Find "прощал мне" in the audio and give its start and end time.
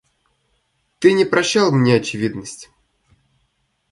1.25-1.93